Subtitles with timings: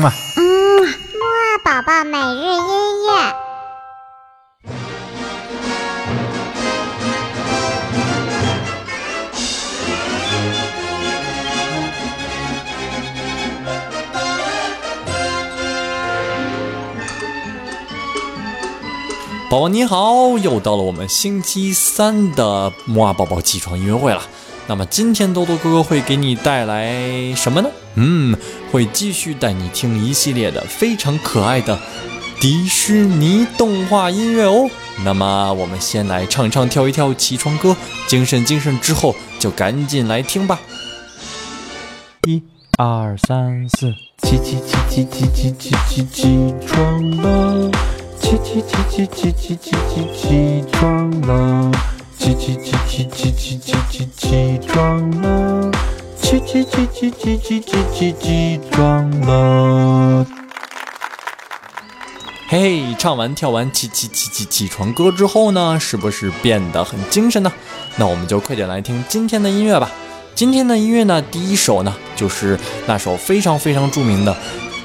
[0.00, 0.12] 嘛。
[0.36, 0.42] 嗯，
[0.82, 3.34] 木二宝宝每日音乐。
[19.50, 24.22] 宝宝你好，又到了我们星期三的木二宝宝起床音乐会了。
[24.70, 27.68] 那么今天多多哥哥会给你带来什么呢？
[27.96, 28.38] 嗯，
[28.70, 31.76] 会继续带你听一系列的非常可爱的
[32.38, 34.70] 迪士尼动画音乐哦。
[35.04, 40.60] 那么我们先来唱唱、跳一跳起床歌，精神精神之后就赶紧来听吧。
[42.28, 42.40] 一、
[42.78, 43.92] 二、三、四，
[44.22, 47.72] 起起起起起起起起起床了。
[48.20, 51.72] 起起起起起起起起起床了！
[52.34, 55.70] 起起起起起起起起起床了！
[56.20, 60.26] 起起起起起起起起起床了！
[62.48, 67.52] 嘿，唱完跳完起起起起起床歌之后呢，是不是变得很精神呢？
[67.96, 69.90] 那我们就快点来听今天的音乐吧。
[70.34, 74.36] 今天的音乐呢，第一首呢，就是那首非常非常著名的。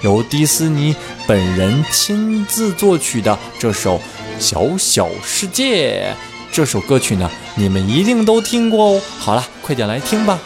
[0.02, 3.98] 由迪斯尼本人亲自作曲的这首
[4.40, 6.14] 《小小世界》，
[6.56, 9.02] 这首歌曲呢，你们一定都听过哦。
[9.20, 10.40] 好了，快点来听吧。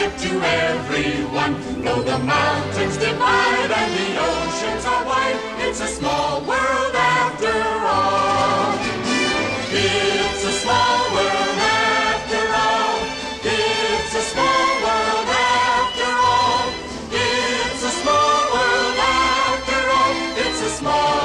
[0.00, 1.54] worship to everyone.
[1.82, 8.78] Though the mountains divide and the oceans are wide, it's a small world after all.
[9.72, 12.98] It's a small world after all.
[13.44, 16.72] It's a small world after all.
[17.12, 20.14] It's a small world after all.
[20.36, 21.19] It's a small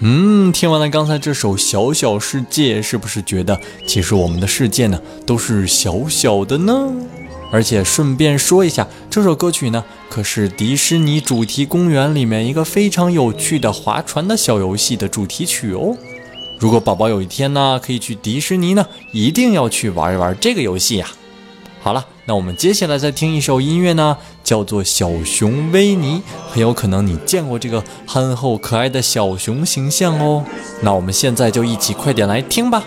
[0.00, 6.92] 嗯，听完了刚才这首《小小世界》，是不是觉得其实我们的世界呢都是小小的呢？
[7.50, 15.96] 而且顺便说一下，这首歌曲呢可是迪士尼主题公园里面一个非常有趣的划船的小游戏的主题曲哦。
[16.60, 21.08] 如果宝宝有一天呢可以去迪士尼呢，一定要去玩一玩这个游戏呀。
[21.80, 26.16] 好了，那我们接下来再听一首音乐呢，叫做《小熊维尼》，
[26.50, 30.44] 很有可能你见过这个憨厚可爱的小熊形象哦。
[30.82, 32.84] 那我们现在就一起快点来听吧。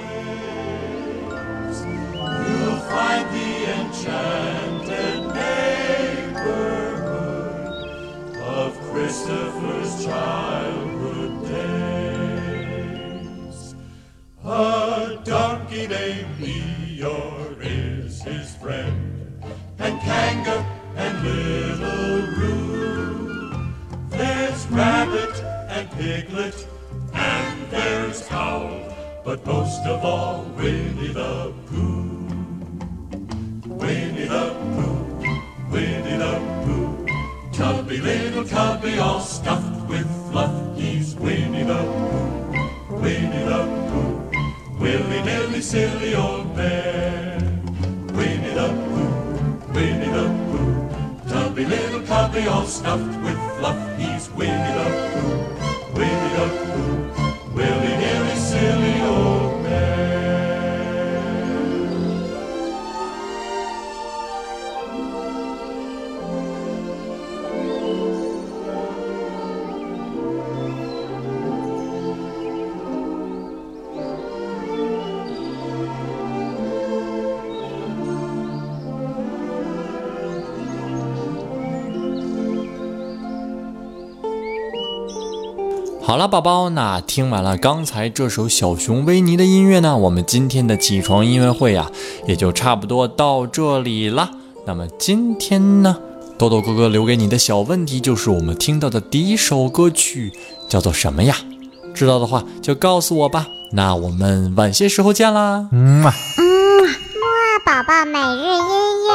[29.31, 32.27] But most of all, Winnie the Pooh.
[33.65, 34.45] Winnie the
[34.75, 36.33] Pooh, Winnie the
[36.65, 37.07] Pooh.
[37.53, 40.77] Tubby little tubby, all stuffed with fluff.
[40.77, 44.79] He's Winnie the Pooh, Winnie the Pooh.
[44.79, 47.39] Willy nilly silly, old bear.
[48.17, 53.50] Winnie the Pooh, Winnie the Pooh, tubby little cubby all stuffed with
[86.11, 91.89] 好了，宝宝，那听完了刚才这首小熊维尼的音乐呢，我们今天的起床音乐会呀、
[92.27, 94.29] 也就差不多到这里了。
[94.65, 95.97] 那么今天呢，
[96.37, 100.33] 豆豆哥哥留给你的小问题就是我们听到的第一首歌曲
[100.67, 101.37] 叫做什么呀？
[101.93, 103.47] 知道的话就告诉我吧。
[103.71, 105.69] 那我们晚些时候见啦。
[105.71, 106.13] 木啊
[107.65, 109.07] 宝宝每日音